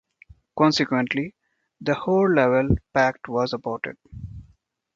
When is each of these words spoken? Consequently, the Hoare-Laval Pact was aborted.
Consequently, 0.57 1.35
the 1.79 1.93
Hoare-Laval 1.93 2.75
Pact 2.91 3.27
was 3.27 3.53
aborted. 3.53 3.97